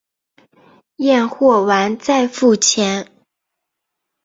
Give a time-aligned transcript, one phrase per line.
[0.95, 3.07] 验货完再付钱